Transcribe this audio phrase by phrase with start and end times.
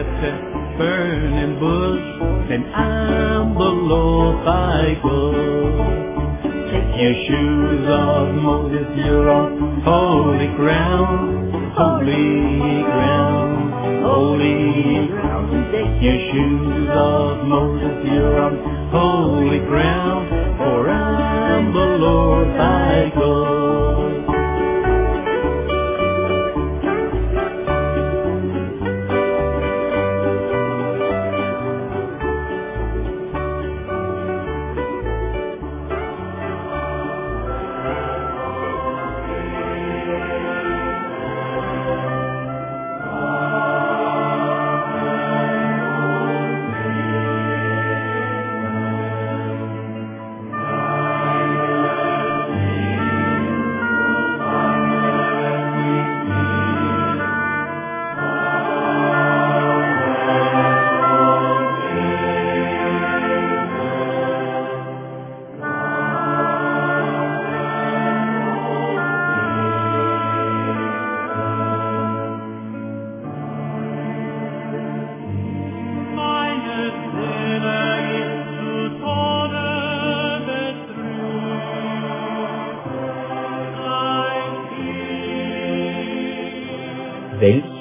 [0.00, 0.32] At the
[0.78, 6.40] burning bush, then I'm the Lord thy God.
[6.72, 15.70] Take your shoes off, Moses, you're on holy ground, holy ground, holy ground.
[15.70, 23.59] Take your shoes off, Moses, you're on holy ground, for I'm the Lord thy God.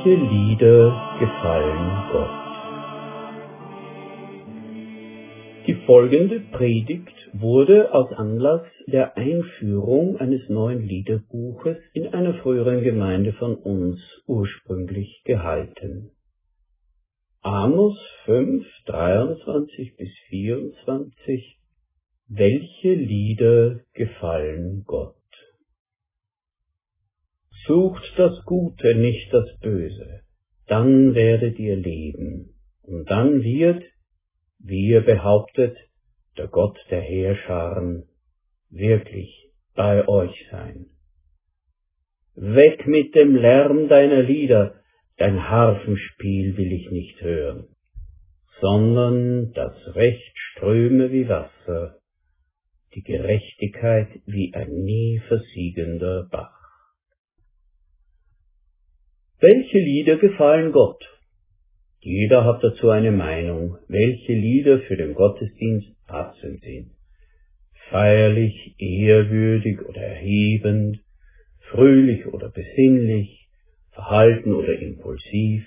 [0.10, 2.30] Welche Lieder gefallen Gott?
[5.68, 13.34] Die folgende Predigt wurde aus Anlass der Einführung eines neuen Liederbuches in einer früheren Gemeinde
[13.34, 16.10] von uns ursprünglich gehalten.
[17.42, 21.60] Amos 5, 23 bis 24
[22.30, 25.19] Welche Lieder gefallen Gott?
[27.66, 30.22] Sucht das Gute, nicht das Böse,
[30.68, 33.84] dann werdet ihr leben, und dann wird,
[34.60, 35.78] wie ihr behauptet,
[36.38, 38.06] der Gott der Heerscharen
[38.70, 40.88] wirklich bei euch sein.
[42.36, 44.76] Weg mit dem Lärm deiner Lieder,
[45.18, 47.68] dein Harfenspiel will ich nicht hören,
[48.62, 52.00] sondern das Recht ströme wie Wasser,
[52.96, 56.59] die Gerechtigkeit wie ein nie versiegender Bach.
[59.42, 61.02] Welche Lieder gefallen Gott?
[62.02, 66.92] Jeder hat dazu eine Meinung, welche Lieder für den Gottesdienst passend sind.
[67.90, 71.00] Feierlich, ehrwürdig oder erhebend,
[71.72, 73.48] fröhlich oder besinnlich,
[73.92, 75.66] verhalten oder impulsiv,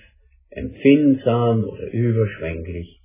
[0.51, 3.01] empfindsam oder überschwänglich.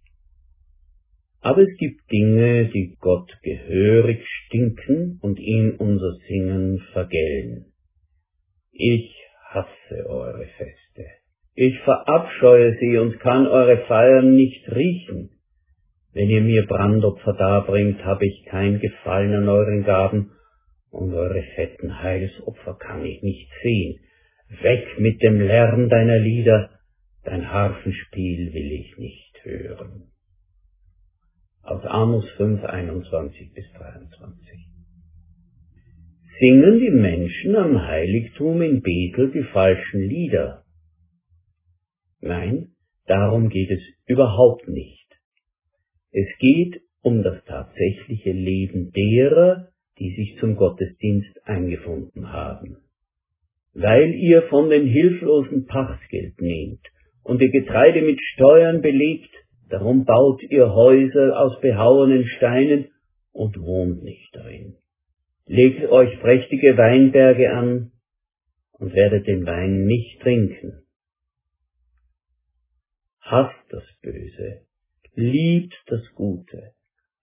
[1.40, 7.72] Aber es gibt Dinge, die Gott gehörig stinken und ihn unser Singen vergällen.
[8.72, 9.14] Ich
[9.54, 11.06] hasse eure Feste.
[11.54, 15.30] Ich verabscheue sie und kann eure Feiern nicht riechen.
[16.12, 20.32] Wenn ihr mir Brandopfer darbringt, habe ich kein Gefallen an euren Gaben,
[20.90, 24.00] und eure fetten Heilsopfer kann ich nicht sehen.
[24.62, 26.70] Weg mit dem Lärm deiner Lieder,
[27.24, 30.10] dein Harfenspiel will ich nicht hören.
[31.62, 34.77] Aus Amos 5, 21 bis 23.
[36.40, 40.62] Singen die Menschen am Heiligtum in Bethel die falschen Lieder?
[42.20, 42.68] Nein,
[43.06, 45.08] darum geht es überhaupt nicht.
[46.12, 49.68] Es geht um das tatsächliche Leben derer,
[49.98, 52.76] die sich zum Gottesdienst eingefunden haben.
[53.74, 56.86] Weil ihr von den Hilflosen Pachtgeld nehmt
[57.24, 59.34] und ihr Getreide mit Steuern belegt,
[59.70, 62.86] darum baut ihr Häuser aus behauenen Steinen
[63.32, 64.76] und wohnt nicht darin.
[65.50, 67.92] Legt euch prächtige Weinberge an
[68.72, 70.82] und werdet den Wein nicht trinken.
[73.20, 74.66] Hasst das Böse,
[75.14, 76.72] liebt das Gute,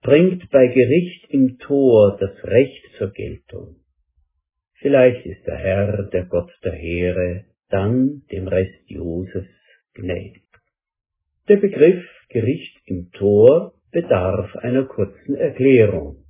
[0.01, 3.75] bringt bei Gericht im Tor das Recht zur Geltung.
[4.79, 9.47] Vielleicht ist der Herr, der Gott der Heere, dann dem Rest Josefs
[9.93, 10.43] gnädig.
[11.47, 16.24] Der Begriff Gericht im Tor bedarf einer kurzen Erklärung.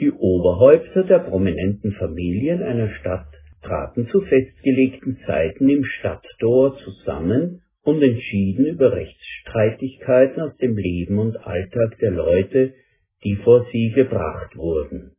[0.00, 3.28] Die Oberhäupter der prominenten Familien einer Stadt
[3.62, 11.36] traten zu festgelegten Zeiten im Stadttor zusammen und entschieden über Rechtsstreitigkeiten aus dem Leben und
[11.36, 12.74] Alltag der Leute,
[13.22, 15.12] die vor sie gebracht wurden.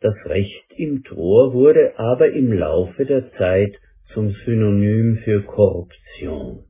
[0.00, 3.76] Das Recht im Tor wurde aber im Laufe der Zeit
[4.14, 6.64] zum Synonym für Korruption.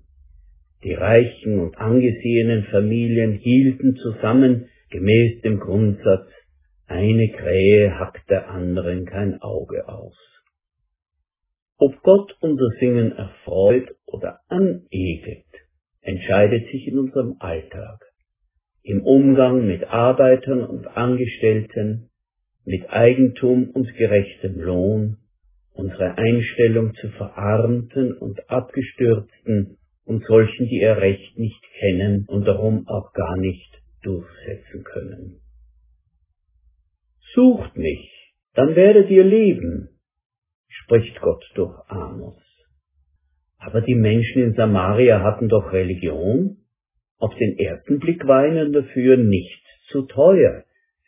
[0.85, 6.29] Die reichen und angesehenen Familien hielten zusammen gemäß dem Grundsatz
[6.87, 10.17] eine Krähe hackt der anderen kein Auge aus.
[11.79, 15.47] Ob Gott unser Singen erfreut oder anekelt,
[16.03, 18.05] entscheidet sich in unserem Alltag,
[18.83, 22.11] im Umgang mit Arbeitern und Angestellten,
[22.65, 25.17] mit Eigentum und gerechtem Lohn,
[25.73, 32.87] unsere Einstellung zu Verarmten und Abgestürzten und solchen, die ihr Recht nicht kennen und darum
[32.87, 35.41] auch gar nicht durchsetzen können.
[37.35, 39.89] Sucht mich, dann werdet ihr leben,
[40.69, 42.43] spricht Gott durch Amos.
[43.59, 46.59] Aber die Menschen in Samaria hatten doch Religion.
[47.19, 50.65] Auf den ersten Blick war ihnen dafür nichts zu teuer.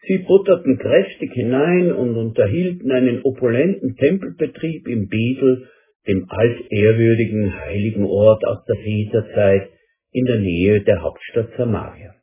[0.07, 5.69] Sie butterten kräftig hinein und unterhielten einen opulenten Tempelbetrieb im Bethel,
[6.07, 9.71] dem altehrwürdigen heiligen Ort aus der Väterzeit
[10.13, 12.15] in der Nähe der Hauptstadt Samaria.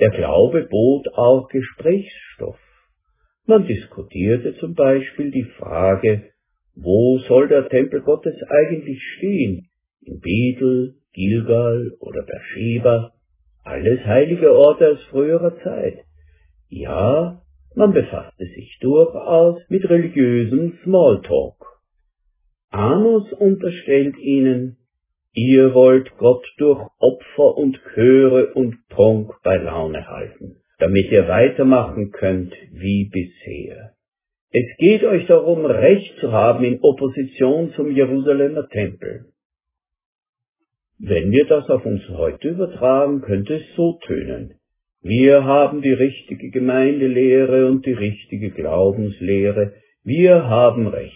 [0.00, 2.58] Der Glaube bot auch Gesprächsstoff.
[3.46, 6.30] Man diskutierte zum Beispiel die Frage,
[6.74, 9.68] wo soll der Tempel Gottes eigentlich stehen?
[10.02, 13.12] In Bethel, Gilgal oder Beersheba?
[13.62, 15.98] Alles heilige Orte aus früherer Zeit.
[16.68, 17.42] Ja,
[17.74, 21.56] man befasste sich durchaus mit religiösem Smalltalk.
[22.70, 24.78] Amos unterstellt ihnen,
[25.32, 32.10] ihr wollt Gott durch Opfer und Chöre und Prunk bei Laune halten, damit ihr weitermachen
[32.10, 33.92] könnt wie bisher.
[34.52, 39.26] Es geht euch darum, Recht zu haben in Opposition zum Jerusalemer Tempel.
[40.98, 44.54] Wenn wir das auf uns heute übertragen, könnte es so tönen.
[45.02, 49.74] Wir haben die richtige Gemeindelehre und die richtige Glaubenslehre.
[50.04, 51.14] Wir haben Recht.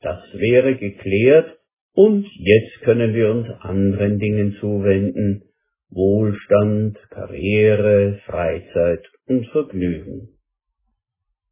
[0.00, 1.56] Das wäre geklärt
[1.94, 5.44] und jetzt können wir uns anderen Dingen zuwenden.
[5.90, 10.28] Wohlstand, Karriere, Freizeit und Vergnügen.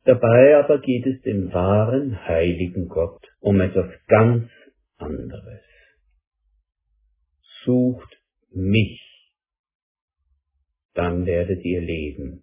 [0.05, 4.50] Dabei aber geht es dem wahren, heiligen Gott um etwas ganz
[4.99, 5.62] anderes.
[7.65, 8.19] Sucht
[8.50, 9.12] mich
[10.95, 12.43] dann werdet ihr leben.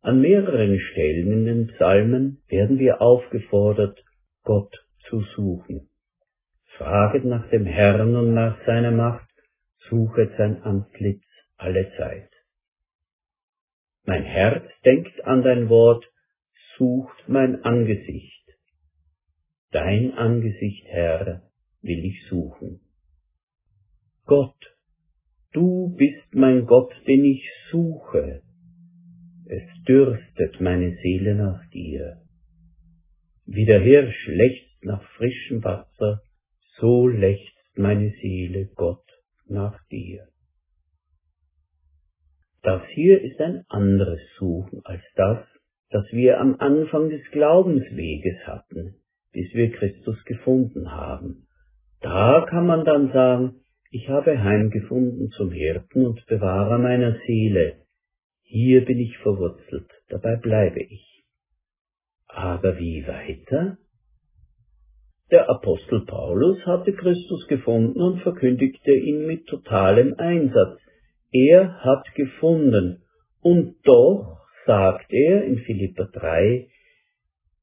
[0.00, 3.98] An mehreren Stellen in den Psalmen werden wir aufgefordert,
[4.44, 4.72] Gott
[5.08, 5.88] zu suchen.
[6.78, 9.28] Fraget nach dem Herrn und nach seiner Macht,
[9.88, 11.24] suchet sein Antlitz
[11.56, 12.30] alle Zeit.
[14.04, 16.04] Mein Herz denkt an dein Wort,
[16.76, 18.44] sucht mein Angesicht.
[19.70, 21.42] Dein Angesicht, Herr,
[21.82, 22.80] will ich suchen.
[24.26, 24.74] Gott,
[25.54, 28.42] Du bist mein Gott, den ich suche.
[29.46, 32.20] Es dürstet meine Seele nach dir.
[33.46, 36.22] Wie der Hirsch lechzt nach frischem Wasser,
[36.78, 39.04] so lechzt meine Seele Gott
[39.46, 40.26] nach dir.
[42.62, 45.38] Das hier ist ein anderes Suchen als das,
[45.90, 48.96] das wir am Anfang des Glaubensweges hatten,
[49.32, 51.46] bis wir Christus gefunden haben.
[52.00, 53.60] Da kann man dann sagen,
[53.90, 57.82] ich habe heimgefunden zum Hirten und Bewahrer meiner Seele.
[58.42, 61.24] Hier bin ich verwurzelt, dabei bleibe ich.
[62.26, 63.78] Aber wie weiter?
[65.34, 70.78] Der Apostel Paulus hatte Christus gefunden und verkündigte ihn mit totalem Einsatz.
[71.32, 73.02] Er hat gefunden,
[73.42, 76.68] und doch, sagt er in Philippa 3,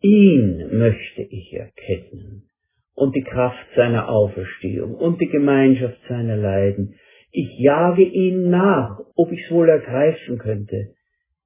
[0.02, 2.50] ihn möchte ich erkennen
[2.94, 6.96] und die Kraft seiner Auferstehung und die Gemeinschaft seiner Leiden.
[7.32, 10.90] Ich jage ihm nach, ob ich's wohl ergreifen könnte,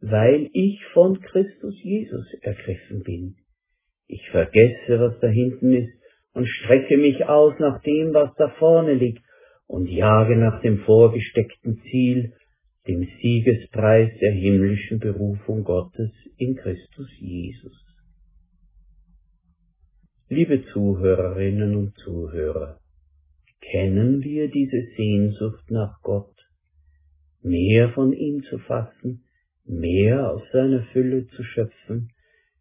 [0.02, 3.36] weil ich von Christus Jesus ergriffen bin.
[4.08, 5.94] Ich vergesse, was da hinten ist,
[6.36, 9.24] und strecke mich aus nach dem, was da vorne liegt,
[9.68, 12.34] und jage nach dem vorgesteckten Ziel,
[12.88, 17.74] dem Siegespreis der himmlischen Berufung Gottes in Christus Jesus.
[20.30, 22.80] Liebe Zuhörerinnen und Zuhörer,
[23.72, 26.36] kennen wir diese Sehnsucht nach Gott,
[27.42, 29.24] mehr von ihm zu fassen,
[29.64, 32.10] mehr aus seiner Fülle zu schöpfen,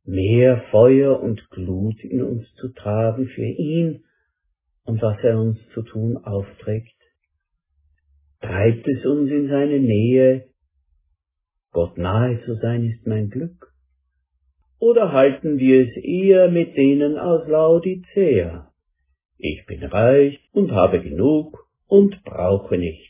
[0.05, 4.05] mehr Feuer und Glut in uns zu tragen für ihn
[4.85, 6.95] und was er uns zu tun aufträgt?
[8.41, 10.49] Treibt es uns in seine Nähe?
[11.73, 13.73] Gott nahe zu sein ist mein Glück.
[14.79, 18.71] Oder halten wir es eher mit denen aus Laodicea?
[19.39, 23.09] Ich bin reich und habe genug und brauche nichts.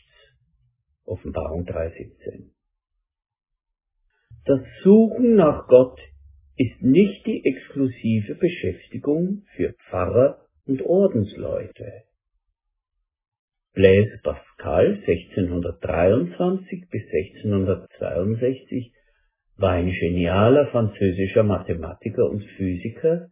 [1.03, 2.51] Offenbarung 3.17.
[4.45, 5.99] Das Suchen nach Gott
[6.57, 12.03] ist nicht die exklusive Beschäftigung für Pfarrer und Ordensleute.
[13.73, 18.93] Blaise Pascal 1623 bis 1662
[19.57, 23.27] war ein genialer französischer Mathematiker und Physiker,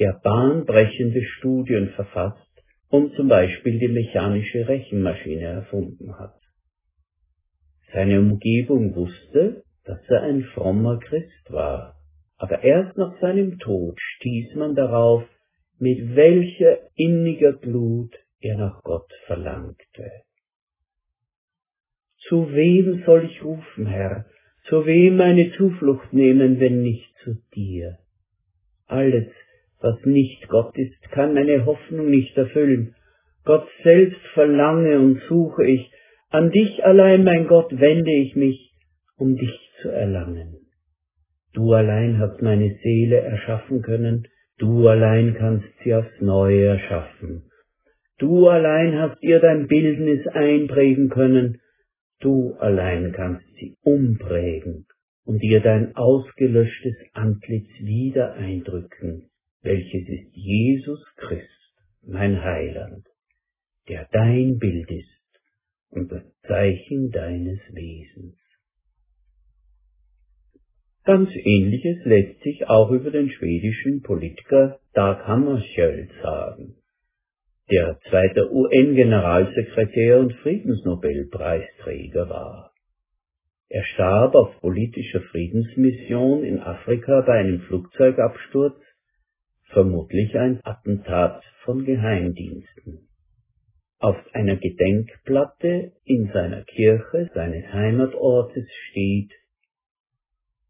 [0.00, 2.42] der bahnbrechende Studien verfasst
[2.88, 6.34] und zum Beispiel die mechanische Rechenmaschine erfunden hat.
[7.92, 11.95] Seine Umgebung wusste, dass er ein frommer Christ war,
[12.38, 15.24] aber erst nach seinem Tod stieß man darauf,
[15.78, 20.10] mit welcher inniger Glut er nach Gott verlangte.
[22.28, 24.26] Zu wem soll ich rufen, Herr?
[24.68, 27.98] Zu wem meine Zuflucht nehmen, wenn nicht zu dir?
[28.86, 29.28] Alles,
[29.80, 32.94] was nicht Gott ist, kann meine Hoffnung nicht erfüllen.
[33.44, 35.90] Gott selbst verlange und suche ich,
[36.30, 38.72] an dich allein, mein Gott, wende ich mich,
[39.16, 40.65] um dich zu erlangen.
[41.56, 47.50] Du allein hast meine Seele erschaffen können, du allein kannst sie aufs Neue erschaffen.
[48.18, 51.62] Du allein hast ihr dein Bildnis einprägen können,
[52.20, 54.84] du allein kannst sie umprägen
[55.24, 59.30] und ihr dein ausgelöschtes Antlitz wieder eindrücken,
[59.62, 61.72] welches ist Jesus Christ,
[62.06, 63.06] mein Heiland,
[63.88, 65.40] der dein Bild ist
[65.88, 68.45] und das Zeichen deines Wesens.
[71.06, 76.74] Ganz ähnliches lässt sich auch über den schwedischen Politiker Dag Hammarskjöld sagen,
[77.70, 82.72] der zweite UN-Generalsekretär und Friedensnobelpreisträger war.
[83.68, 88.74] Er starb auf politischer Friedensmission in Afrika bei einem Flugzeugabsturz,
[89.66, 93.08] vermutlich ein Attentat von Geheimdiensten.
[94.00, 99.30] Auf einer Gedenkplatte in seiner Kirche seines Heimatortes steht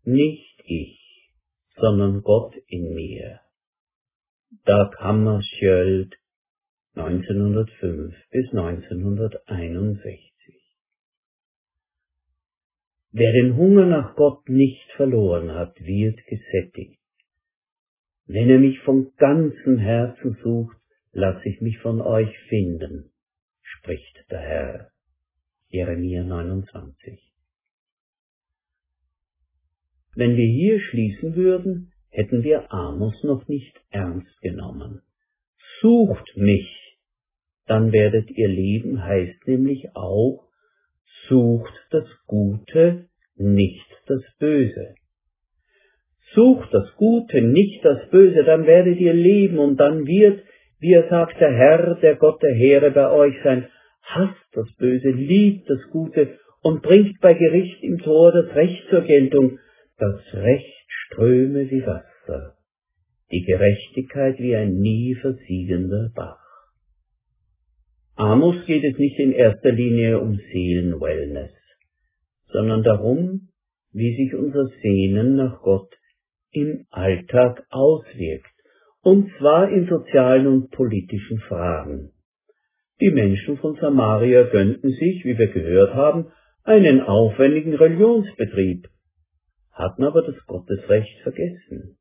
[0.06, 1.30] nicht ich,
[1.76, 3.40] sondern Gott in mir.
[4.64, 6.16] Dag Hammarskjöld
[6.94, 10.26] 1905 bis 1961
[13.10, 17.00] Wer den Hunger nach Gott nicht verloren hat, wird gesättigt.
[18.26, 20.76] Wenn er mich von ganzem Herzen sucht,
[21.12, 23.10] lass ich mich von euch finden,
[23.62, 24.90] spricht der Herr.
[25.68, 27.36] Jeremia 29
[30.16, 35.02] wenn wir hier schließen würden, hätten wir Amos noch nicht ernst genommen.
[35.80, 36.68] Sucht mich,
[37.66, 40.49] dann werdet ihr leben, heißt nämlich auch,
[41.28, 44.94] sucht das Gute, nicht das Böse.
[46.35, 50.42] Sucht das Gute, nicht das Böse, dann werdet ihr leben und dann wird,
[50.80, 53.68] wie er sagt, der Herr, der Gott der Heere bei euch sein,
[54.02, 59.02] hasst das Böse, liebt das Gute und bringt bei Gericht im Tor das Recht zur
[59.02, 59.58] Geltung,
[59.98, 62.56] das Recht ströme wie Wasser,
[63.30, 66.38] die Gerechtigkeit wie ein nie versiegender Bach.
[68.16, 71.52] Amos geht es nicht in erster Linie um Seelenwellness,
[72.52, 73.48] sondern darum,
[73.92, 75.92] wie sich unser Sehnen nach Gott
[76.50, 78.52] im Alltag auswirkt,
[79.02, 82.10] und zwar in sozialen und politischen Fragen.
[83.00, 86.26] Die Menschen von Samaria gönnten sich, wie wir gehört haben,
[86.64, 88.88] einen aufwendigen Religionsbetrieb,
[89.76, 91.99] hatten aber das Gottesrecht vergessen.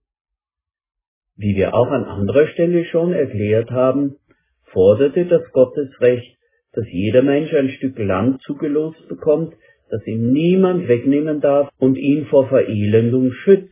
[1.35, 4.15] Wie wir auch an anderer Stelle schon erklärt haben,
[4.63, 6.37] forderte das Gottesrecht,
[6.71, 9.53] dass jeder Mensch ein Stück Land zugelost bekommt,
[9.89, 13.71] das ihm niemand wegnehmen darf und ihn vor Verelendung schützt.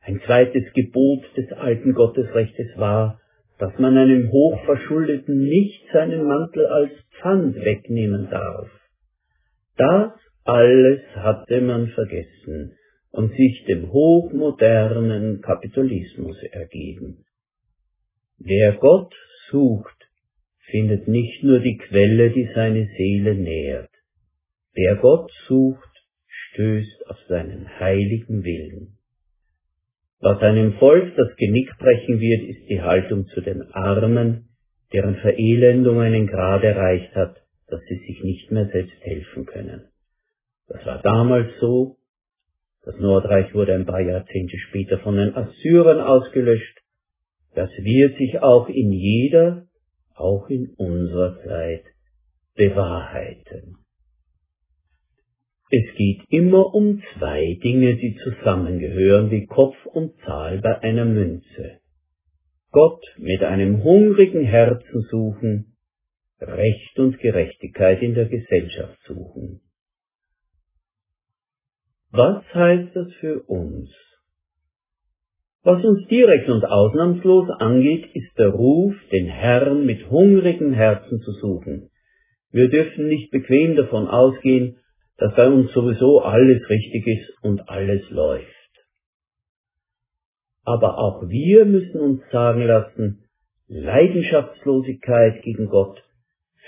[0.00, 3.20] Ein zweites Gebot des alten Gottesrechtes war,
[3.58, 8.68] dass man einem Hochverschuldeten nicht seinen Mantel als Pfand wegnehmen darf.
[9.76, 10.12] Das
[10.44, 12.76] alles hatte man vergessen,
[13.14, 17.24] und sich dem hochmodernen Kapitalismus ergeben.
[18.38, 19.14] Wer Gott
[19.50, 19.96] sucht,
[20.68, 23.90] findet nicht nur die Quelle, die seine Seele nährt.
[24.72, 25.88] Wer Gott sucht,
[26.26, 28.98] stößt auf seinen heiligen Willen.
[30.18, 34.48] Was einem Volk das Genick brechen wird, ist die Haltung zu den Armen,
[34.92, 37.36] deren Verelendung einen Grad erreicht hat,
[37.68, 39.84] dass sie sich nicht mehr selbst helfen können.
[40.66, 41.96] Das war damals so,
[42.84, 46.78] das Nordreich wurde ein paar Jahrzehnte später von den Assyrern ausgelöscht.
[47.54, 49.66] Das wird sich auch in jeder,
[50.14, 51.84] auch in unserer Zeit
[52.54, 53.78] bewahrheiten.
[55.70, 61.78] Es geht immer um zwei Dinge, die zusammengehören wie Kopf und Zahl bei einer Münze.
[62.70, 65.76] Gott mit einem hungrigen Herzen suchen,
[66.40, 69.63] Recht und Gerechtigkeit in der Gesellschaft suchen.
[72.16, 73.90] Was heißt das für uns?
[75.64, 81.32] Was uns direkt und ausnahmslos angeht, ist der Ruf, den Herrn mit hungrigem Herzen zu
[81.32, 81.90] suchen.
[82.52, 84.76] Wir dürfen nicht bequem davon ausgehen,
[85.16, 88.46] dass bei uns sowieso alles richtig ist und alles läuft.
[90.62, 93.24] Aber auch wir müssen uns sagen lassen,
[93.66, 96.00] Leidenschaftslosigkeit gegen Gott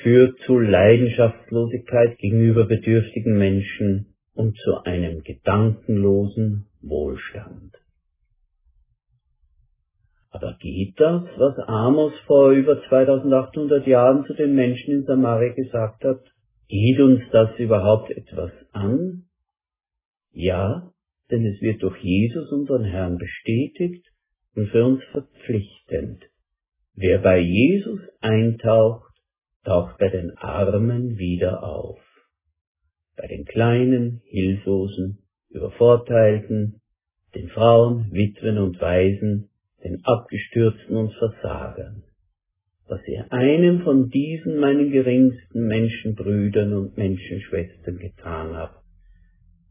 [0.02, 7.74] führt zu Leidenschaftslosigkeit gegenüber bedürftigen Menschen und zu einem gedankenlosen Wohlstand.
[10.30, 16.04] Aber geht das, was Amos vor über 2800 Jahren zu den Menschen in Samaria gesagt
[16.04, 16.20] hat?
[16.68, 19.24] Geht uns das überhaupt etwas an?
[20.32, 20.90] Ja,
[21.30, 24.06] denn es wird durch Jesus, unseren Herrn, bestätigt
[24.54, 26.22] und für uns verpflichtend.
[26.94, 29.12] Wer bei Jesus eintaucht,
[29.64, 31.98] taucht bei den Armen wieder auf.
[33.16, 35.18] Bei den Kleinen, Hilflosen,
[35.50, 36.80] Übervorteilten,
[37.34, 39.48] den Frauen, Witwen und Waisen,
[39.82, 42.02] den Abgestürzten und Versagern.
[42.88, 48.84] Was ihr einem von diesen meinen geringsten Menschenbrüdern und Menschenschwestern getan habt,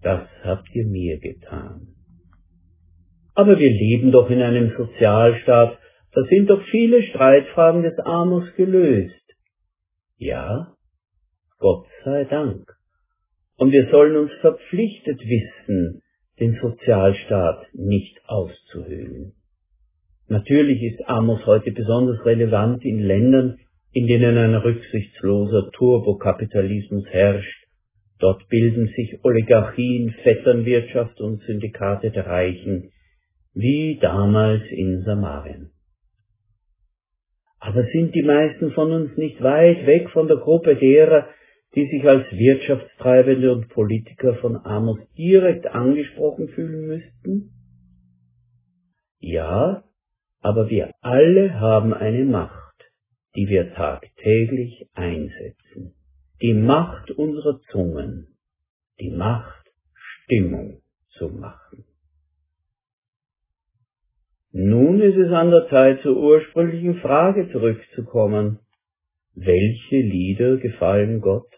[0.01, 1.95] das habt ihr mir getan.
[3.33, 5.77] Aber wir leben doch in einem Sozialstaat,
[6.13, 9.13] da sind doch viele Streitfragen des Amos gelöst.
[10.17, 10.73] Ja,
[11.57, 12.75] Gott sei Dank.
[13.57, 16.01] Und wir sollen uns verpflichtet wissen,
[16.39, 19.33] den Sozialstaat nicht auszuhöhlen.
[20.27, 23.59] Natürlich ist Amos heute besonders relevant in Ländern,
[23.93, 27.65] in denen ein rücksichtsloser Turbokapitalismus herrscht.
[28.19, 32.91] Dort bilden sich Oligarchien, Vetternwirtschaft und Syndikate der Reichen,
[33.53, 35.72] wie damals in Samarien.
[37.59, 41.27] Aber sind die meisten von uns nicht weit weg von der Gruppe derer,
[41.75, 47.51] die sich als Wirtschaftstreibende und Politiker von Amos direkt angesprochen fühlen müssten?
[49.20, 49.83] Ja,
[50.42, 52.92] aber wir alle haben eine Macht,
[53.35, 55.96] die wir tagtäglich einsetzen.
[56.42, 58.27] Die Macht unserer Zungen,
[59.00, 60.81] die Macht, Stimmung
[61.18, 61.85] zu machen.
[64.51, 68.59] Nun ist es an der Zeit, zur ursprünglichen Frage zurückzukommen.
[69.33, 71.54] Welche Lieder gefallen Gott?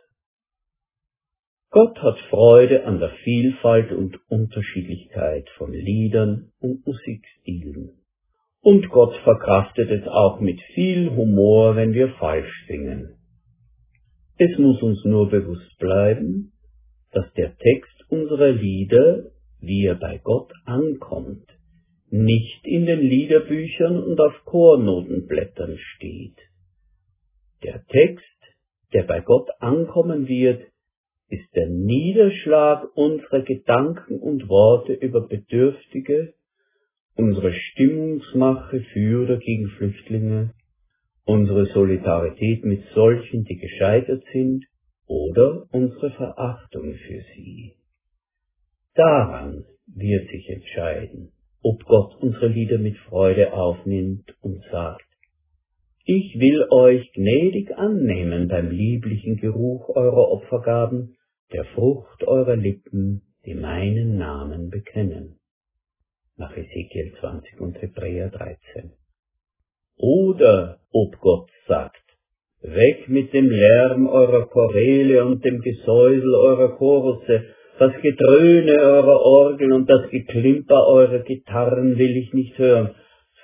[1.70, 8.00] Gott hat Freude an der Vielfalt und Unterschiedlichkeit von Liedern und Musikstilen.
[8.62, 13.18] Und Gott verkraftet es auch mit viel Humor, wenn wir falsch singen.
[14.38, 16.54] Es muss uns nur bewusst bleiben,
[17.12, 19.26] dass der Text unserer Lieder,
[19.60, 21.48] wie er bei Gott ankommt,
[22.10, 26.38] nicht in den Liederbüchern und auf Chornotenblättern steht.
[27.64, 28.24] Der Text,
[28.94, 30.62] der bei Gott ankommen wird,
[31.30, 36.34] ist der Niederschlag unserer Gedanken und Worte über Bedürftige,
[37.16, 40.54] unsere Stimmungsmache für oder gegen Flüchtlinge,
[41.26, 44.66] unsere Solidarität mit solchen, die gescheitert sind,
[45.08, 47.74] oder unsere Verachtung für sie.
[48.94, 55.06] Daran wird sich entscheiden, ob Gott unsere Lieder mit Freude aufnimmt und sagt,
[56.06, 61.17] ich will euch gnädig annehmen beim lieblichen Geruch eurer Opfergaben,
[61.54, 65.40] der Frucht eurer Lippen, die meinen Namen bekennen.
[66.36, 68.92] Nach Ezekiel 20 und Hebräer 13.
[69.98, 72.04] Oder ob Gott sagt,
[72.62, 77.46] weg mit dem Lärm eurer Choräle und dem Gesäusel eurer Chorusse,
[77.80, 82.94] das Gedröhne eurer Orgeln und das Geklimper eurer Gitarren will ich nicht hören,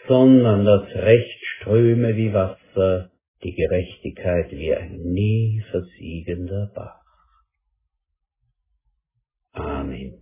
[0.08, 3.12] sondern das Recht ströme wie Wasser,
[3.44, 7.03] die Gerechtigkeit wie ein nie versiegender Bach.
[9.56, 10.20] Amen.